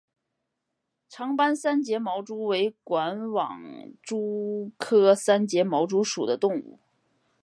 [1.07, 3.61] 长斑三栉毛蛛为管网
[4.01, 6.79] 蛛科三栉毛蛛属的动物。